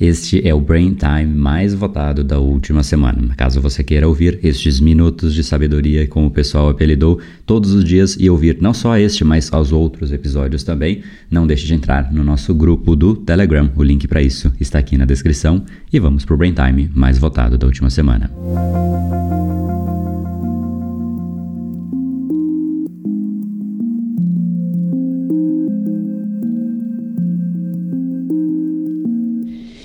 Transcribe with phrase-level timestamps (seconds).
[0.00, 3.32] Este é o Brain Time mais votado da última semana.
[3.36, 8.16] Caso você queira ouvir estes minutos de sabedoria, como o pessoal apelidou, todos os dias
[8.18, 12.24] e ouvir não só este, mas aos outros episódios também, não deixe de entrar no
[12.24, 13.70] nosso grupo do Telegram.
[13.76, 15.64] O link para isso está aqui na descrição.
[15.92, 18.28] E vamos para o Brain Time mais votado da última semana.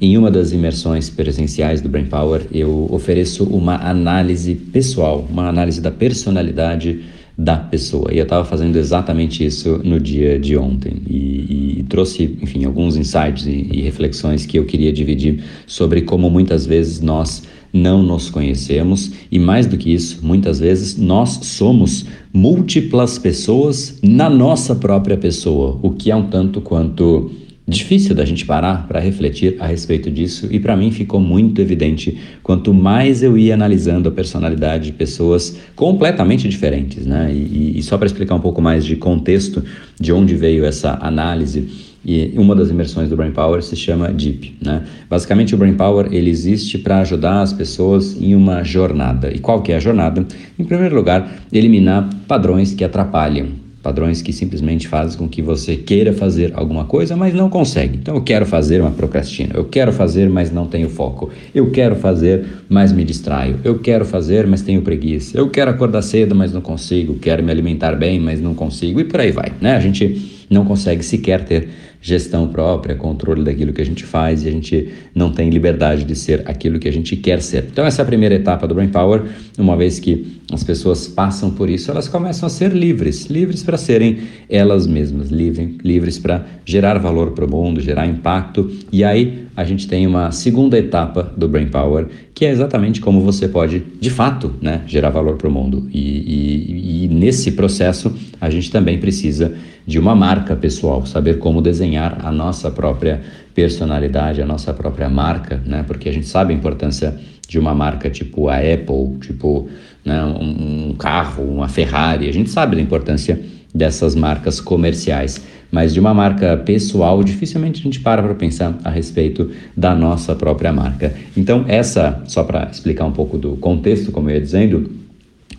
[0.00, 5.78] Em uma das imersões presenciais do Brain Power, eu ofereço uma análise pessoal, uma análise
[5.78, 7.00] da personalidade
[7.36, 8.10] da pessoa.
[8.10, 12.96] E eu estava fazendo exatamente isso no dia de ontem e, e trouxe, enfim, alguns
[12.96, 18.30] insights e, e reflexões que eu queria dividir sobre como muitas vezes nós não nos
[18.30, 25.16] conhecemos e mais do que isso, muitas vezes nós somos múltiplas pessoas na nossa própria
[25.16, 27.30] pessoa, o que é um tanto quanto
[27.70, 32.18] Difícil da gente parar para refletir a respeito disso, e para mim ficou muito evidente
[32.42, 37.06] quanto mais eu ia analisando a personalidade de pessoas completamente diferentes.
[37.06, 37.32] Né?
[37.32, 39.62] E, e só para explicar um pouco mais de contexto
[40.00, 44.56] de onde veio essa análise, e uma das imersões do Brain Power se chama Deep.
[44.60, 44.82] Né?
[45.08, 49.30] Basicamente, o Brain Power ele existe para ajudar as pessoas em uma jornada.
[49.32, 50.26] E qual que é a jornada?
[50.58, 56.12] Em primeiro lugar, eliminar padrões que atrapalham Padrões que simplesmente fazem com que você queira
[56.12, 57.96] fazer alguma coisa, mas não consegue.
[57.96, 59.54] Então, eu quero fazer uma procrastina.
[59.54, 61.30] Eu quero fazer, mas não tenho foco.
[61.54, 63.58] Eu quero fazer, mas me distraio.
[63.64, 65.38] Eu quero fazer, mas tenho preguiça.
[65.38, 67.14] Eu quero acordar cedo, mas não consigo.
[67.14, 69.00] Quero me alimentar bem, mas não consigo.
[69.00, 69.52] E por aí vai.
[69.60, 69.74] Né?
[69.74, 71.68] A gente não consegue sequer ter
[72.00, 76.14] gestão própria, controle daquilo que a gente faz e a gente não tem liberdade de
[76.14, 77.66] ser aquilo que a gente quer ser.
[77.70, 79.22] Então, essa é a primeira etapa do Brain Power.
[79.58, 83.76] Uma vez que as pessoas passam por isso, elas começam a ser livres livres para
[83.76, 88.70] serem elas mesmas, livres, livres para gerar valor para o mundo, gerar impacto.
[88.92, 93.20] E aí a gente tem uma segunda etapa do Brain Power, que é exatamente como
[93.20, 95.88] você pode, de fato, né, gerar valor para o mundo.
[95.92, 99.54] E, e, e nesse processo, a gente também precisa
[99.86, 103.20] de uma marca pessoal, saber como desenhar a nossa própria
[103.54, 105.84] personalidade, a nossa própria marca, né?
[105.86, 107.14] Porque a gente sabe a importância
[107.48, 109.68] de uma marca tipo a Apple, tipo
[110.04, 113.40] né, um, um carro, uma Ferrari, a gente sabe da importância
[113.74, 118.90] dessas marcas comerciais, mas de uma marca pessoal, dificilmente a gente para para pensar a
[118.90, 121.14] respeito da nossa própria marca.
[121.36, 124.90] Então, essa, só para explicar um pouco do contexto, como eu ia dizendo,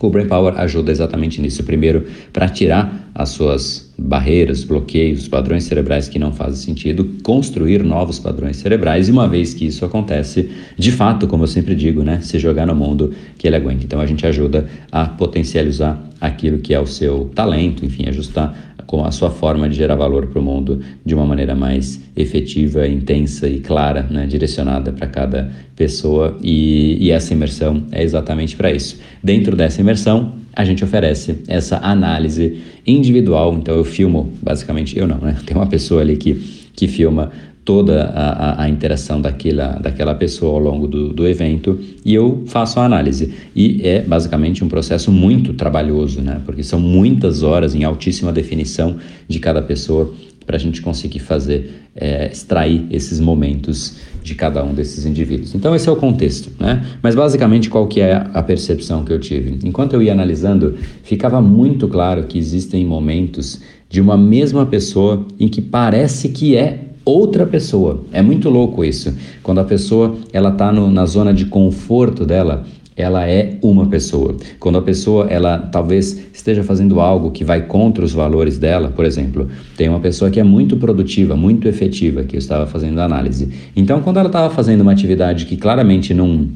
[0.07, 1.63] o Brain Power ajuda exatamente nisso.
[1.63, 8.19] Primeiro, para tirar as suas barreiras, bloqueios, padrões cerebrais que não fazem sentido, construir novos
[8.19, 9.07] padrões cerebrais.
[9.07, 12.65] E uma vez que isso acontece, de fato, como eu sempre digo, né, se jogar
[12.65, 13.83] no mundo que ele aguenta.
[13.83, 19.05] Então a gente ajuda a potencializar aquilo que é o seu talento, enfim, ajustar com
[19.05, 23.47] a sua forma de gerar valor para o mundo de uma maneira mais efetiva, intensa
[23.47, 26.37] e clara, né, direcionada para cada pessoa.
[26.43, 28.99] E, e essa imersão é exatamente para isso.
[29.23, 33.55] Dentro dessa imersão, a gente oferece essa análise individual.
[33.57, 35.37] Então eu filmo, basicamente, eu não, né?
[35.45, 36.33] Tem uma pessoa ali que,
[36.75, 37.31] que filma
[37.63, 42.43] toda a, a, a, interação daquela, daquela pessoa ao longo do, do evento e eu
[42.47, 43.33] faço a análise.
[43.55, 46.41] E é basicamente um processo muito trabalhoso, né?
[46.45, 50.11] porque são muitas horas em altíssima definição de cada pessoa
[50.45, 55.53] para a gente conseguir fazer, é, extrair esses momentos de cada um desses indivíduos.
[55.53, 56.85] Então esse é o contexto, né?
[57.01, 59.59] Mas basicamente qual que é a percepção que eu tive?
[59.63, 65.47] Enquanto eu ia analisando, ficava muito claro que existem momentos de uma mesma pessoa em
[65.47, 68.03] que parece que é outra pessoa.
[68.11, 69.13] É muito louco isso.
[69.41, 74.35] Quando a pessoa ela está na zona de conforto dela, ela é uma pessoa.
[74.59, 79.05] Quando a pessoa ela talvez esteja fazendo algo que vai contra os valores dela, por
[79.05, 79.47] exemplo,
[79.77, 83.49] tem uma pessoa que é muito produtiva, muito efetiva, que eu estava fazendo análise.
[83.75, 86.47] Então, quando ela estava fazendo uma atividade que claramente não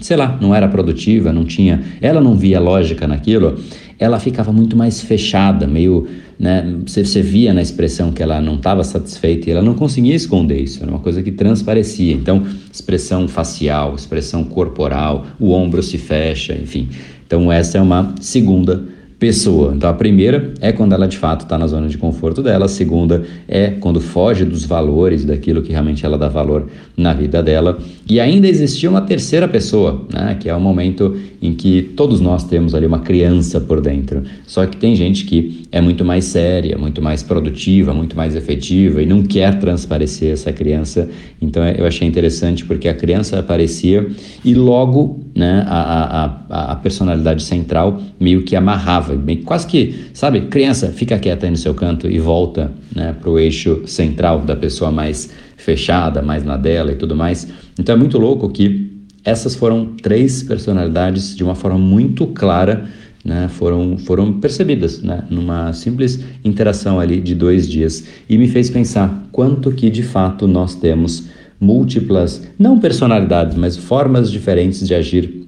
[0.00, 3.58] sei lá, não era produtiva, não tinha, ela não via lógica naquilo,
[3.98, 8.54] ela ficava muito mais fechada, meio, né, você, você via na expressão que ela não
[8.54, 12.14] estava satisfeita e ela não conseguia esconder isso, era uma coisa que transparecia.
[12.14, 16.88] Então, expressão facial, expressão corporal, o ombro se fecha, enfim.
[17.26, 18.82] Então, essa é uma segunda
[19.20, 19.74] pessoa.
[19.76, 22.68] Então, a primeira é quando ela de fato está na zona de conforto dela, a
[22.68, 27.78] segunda é quando foge dos valores, daquilo que realmente ela dá valor na vida dela.
[28.08, 32.44] E ainda existia uma terceira pessoa, né, que é o momento em que todos nós
[32.44, 34.22] temos ali uma criança por dentro.
[34.46, 39.02] Só que tem gente que é muito mais séria, muito mais produtiva, muito mais efetiva
[39.02, 41.08] e não quer transparecer essa criança.
[41.40, 44.06] Então eu achei interessante porque a criança aparecia
[44.44, 50.88] e logo né, a, a, a personalidade central meio que amarrava, quase que, sabe, criança,
[50.88, 54.90] fica quieta aí no seu canto e volta né, para o eixo central da pessoa
[54.90, 57.48] mais fechada, mais na dela e tudo mais.
[57.78, 58.90] Então é muito louco que
[59.24, 62.84] essas foram três personalidades de uma forma muito clara,
[63.24, 68.68] né, foram, foram percebidas né, numa simples interação ali de dois dias e me fez
[68.68, 71.28] pensar quanto que de fato nós temos
[71.60, 75.46] múltiplas, não personalidades, mas formas diferentes de agir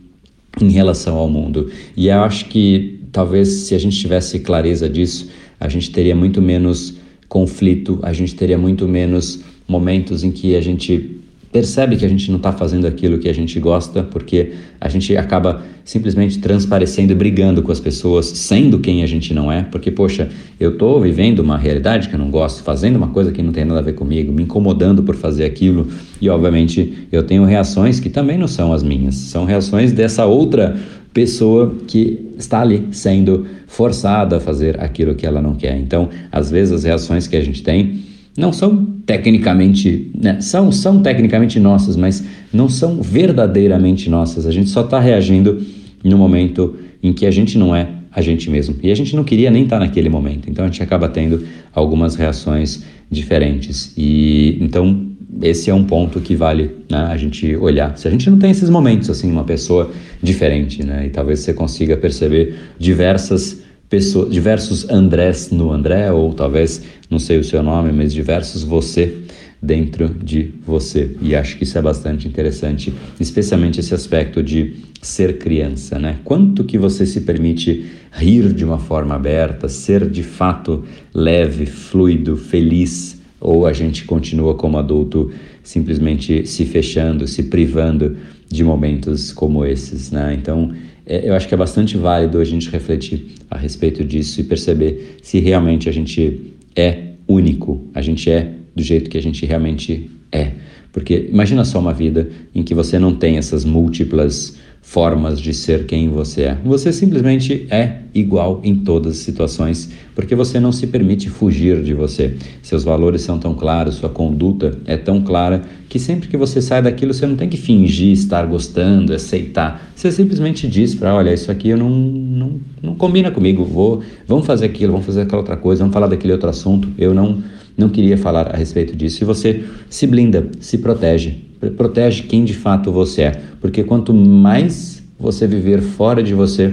[0.61, 1.71] em relação ao mundo.
[1.97, 6.43] E eu acho que talvez se a gente tivesse clareza disso, a gente teria muito
[6.43, 6.95] menos
[7.29, 11.22] conflito, a gente teria muito menos momentos em que a gente
[11.53, 15.15] percebe que a gente não está fazendo aquilo que a gente gosta, porque a gente
[15.15, 19.91] acaba simplesmente transparecendo e brigando com as pessoas, sendo quem a gente não é, porque,
[19.91, 23.53] poxa, eu estou vivendo uma realidade que eu não gosto, fazendo uma coisa que não
[23.53, 25.89] tem nada a ver comigo, me incomodando por fazer aquilo,
[26.21, 30.75] e obviamente eu tenho reações que também não são as minhas, são reações dessa outra
[31.13, 35.77] pessoa que está ali sendo forçada a fazer aquilo que ela não quer.
[35.77, 41.03] Então, às vezes as reações que a gente tem não são tecnicamente, né, são, são
[41.03, 44.47] tecnicamente nossas, mas não são verdadeiramente nossas.
[44.47, 45.63] A gente só está reagindo
[46.03, 48.77] no momento em que a gente não é a gente mesmo.
[48.83, 50.49] E a gente não queria nem estar tá naquele momento.
[50.49, 51.45] Então a gente acaba tendo
[51.75, 53.93] algumas reações diferentes.
[53.97, 55.09] E então
[55.41, 57.97] esse é um ponto que vale né, a gente olhar.
[57.97, 59.91] Se a gente não tem esses momentos assim, uma pessoa
[60.23, 66.83] diferente, né, e talvez você consiga perceber diversas pessoas, diversos Andrés no André, ou talvez,
[67.13, 69.19] não sei o seu nome, mas diversos você
[69.63, 71.15] dentro de você.
[71.21, 76.19] E acho que isso é bastante interessante, especialmente esse aspecto de ser criança, né?
[76.25, 82.37] Quanto que você se permite rir de uma forma aberta, ser de fato leve, fluido,
[82.37, 85.31] feliz, ou a gente continua como adulto
[85.63, 88.17] simplesmente se fechando, se privando
[88.49, 90.37] de momentos como esses, né?
[90.39, 90.73] Então,
[91.07, 95.19] é, eu acho que é bastante válido a gente refletir a respeito disso e perceber
[95.23, 100.11] se realmente a gente é único, a gente é do jeito que a gente realmente
[100.31, 100.53] é.
[100.93, 105.87] Porque imagina só uma vida em que você não tem essas múltiplas formas de ser
[105.87, 106.59] quem você é.
[106.65, 111.95] Você simplesmente é igual em todas as situações, porque você não se permite fugir de
[111.95, 112.37] você.
[112.61, 116.83] Seus valores são tão claros, sua conduta é tão clara que sempre que você sai
[116.83, 119.91] daquilo você não tem que fingir estar gostando, aceitar.
[119.95, 124.45] Você simplesmente diz para, olha, isso aqui eu não, não, não combina comigo, vou, vamos
[124.45, 126.89] fazer aquilo, vamos fazer aquela outra coisa, vamos falar daquele outro assunto.
[126.99, 127.43] Eu não
[127.75, 129.25] não queria falar a respeito disso.
[129.25, 135.03] E você se blinda, se protege, protege quem de fato você é, porque quanto mais
[135.19, 136.73] você viver fora de você,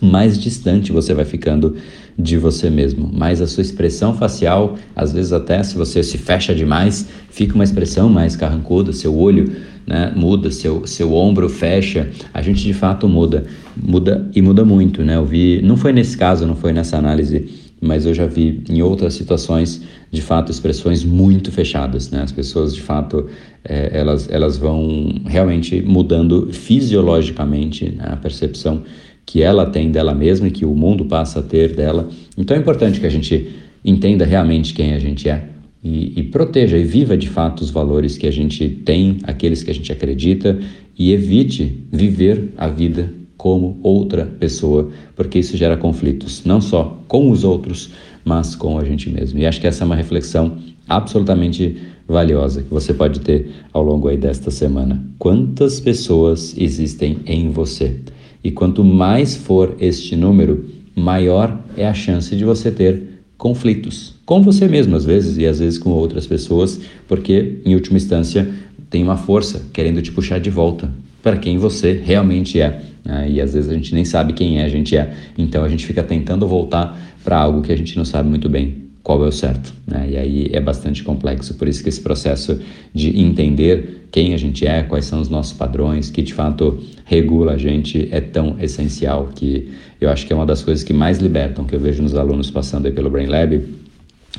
[0.00, 1.76] mais distante você vai ficando
[2.18, 3.10] de você mesmo.
[3.12, 7.64] Mais a sua expressão facial, às vezes até se você se fecha demais, fica uma
[7.64, 9.50] expressão mais carrancuda, seu olho
[9.86, 13.44] né, muda, seu, seu ombro fecha, a gente de fato muda,
[13.76, 15.16] muda e muda muito, né?
[15.16, 17.48] Eu vi, não foi nesse caso, não foi nessa análise,
[17.84, 22.22] mas eu já vi em outras situações de fato expressões muito fechadas, né?
[22.22, 23.28] As pessoas de fato
[23.64, 28.04] é, elas elas vão realmente mudando fisiologicamente né?
[28.06, 28.82] a percepção
[29.26, 32.08] que ela tem dela mesma e que o mundo passa a ter dela.
[32.36, 33.50] Então é importante que a gente
[33.84, 35.48] entenda realmente quem a gente é
[35.82, 39.70] e, e proteja e viva de fato os valores que a gente tem, aqueles que
[39.70, 40.58] a gente acredita
[40.98, 47.30] e evite viver a vida como outra pessoa, porque isso gera conflitos, não só com
[47.30, 47.90] os outros,
[48.24, 49.38] mas com a gente mesmo.
[49.38, 50.56] E acho que essa é uma reflexão
[50.88, 51.76] absolutamente
[52.06, 55.04] valiosa que você pode ter ao longo aí desta semana.
[55.18, 58.00] Quantas pessoas existem em você?
[58.42, 64.42] E quanto mais for este número, maior é a chance de você ter conflitos com
[64.42, 68.48] você mesmo às vezes e às vezes com outras pessoas, porque em última instância
[68.88, 70.90] tem uma força querendo te puxar de volta
[71.24, 72.82] para quem você realmente é.
[73.02, 73.30] Né?
[73.30, 75.14] E às vezes a gente nem sabe quem é a gente é.
[75.38, 78.84] Então a gente fica tentando voltar para algo que a gente não sabe muito bem
[79.02, 79.72] qual é o certo.
[79.86, 80.10] Né?
[80.10, 81.54] E aí é bastante complexo.
[81.54, 82.60] Por isso que esse processo
[82.92, 87.52] de entender quem a gente é, quais são os nossos padrões, que de fato regula
[87.52, 91.18] a gente, é tão essencial que eu acho que é uma das coisas que mais
[91.18, 93.64] libertam, que eu vejo nos alunos passando aí pelo Brain Lab,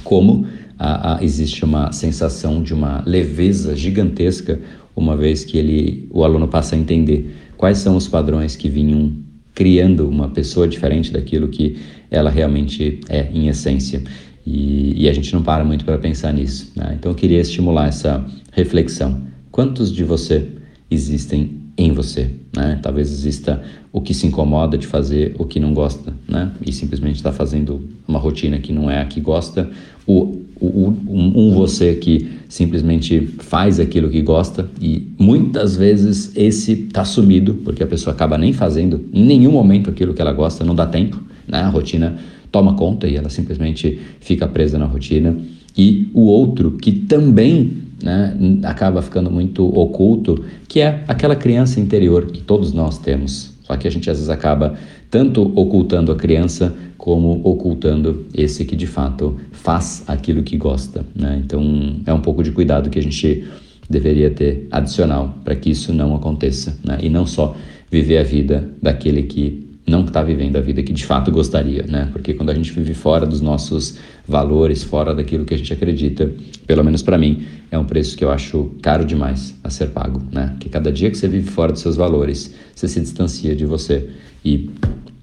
[0.03, 0.45] como
[0.77, 4.59] a, a, existe uma sensação de uma leveza gigantesca
[4.95, 9.13] uma vez que ele, o aluno passa a entender quais são os padrões que vinham
[9.53, 11.77] criando uma pessoa diferente daquilo que
[12.11, 14.03] ela realmente é em essência.
[14.45, 16.71] E, e a gente não para muito para pensar nisso.
[16.75, 16.95] Né?
[16.99, 19.23] Então eu queria estimular essa reflexão.
[19.51, 20.47] Quantos de você
[20.91, 22.31] existem em você?
[22.55, 22.79] Né?
[22.81, 26.51] Talvez exista o que se incomoda de fazer, o que não gosta, né?
[26.65, 29.69] e simplesmente está fazendo uma rotina que não é a que gosta,
[30.05, 37.03] o, um, um você que simplesmente faz aquilo que gosta e muitas vezes esse está
[37.03, 40.75] sumido porque a pessoa acaba nem fazendo em nenhum momento aquilo que ela gosta, não
[40.75, 41.59] dá tempo, né?
[41.59, 42.17] A rotina
[42.51, 45.35] toma conta e ela simplesmente fica presa na rotina.
[45.77, 48.33] E o outro que também né,
[48.63, 53.53] acaba ficando muito oculto, que é aquela criança interior que todos nós temos.
[53.63, 54.75] Só que a gente às vezes acaba
[55.09, 61.05] tanto ocultando a criança como ocultando esse que de fato faz aquilo que gosta.
[61.15, 61.41] Né?
[61.43, 63.45] Então é um pouco de cuidado que a gente
[63.89, 66.77] deveria ter adicional para que isso não aconteça.
[66.83, 66.97] Né?
[67.01, 67.55] E não só
[67.91, 72.09] viver a vida daquele que não está vivendo a vida que de fato gostaria, né?
[72.11, 76.31] Porque quando a gente vive fora dos nossos valores, fora daquilo que a gente acredita,
[76.65, 80.21] pelo menos para mim, é um preço que eu acho caro demais a ser pago,
[80.31, 80.55] né?
[80.59, 84.09] Que cada dia que você vive fora dos seus valores, você se distancia de você
[84.43, 84.69] e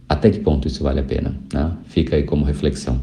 [0.09, 1.73] até que ponto isso vale a pena, né?
[1.87, 3.01] Fica aí como reflexão.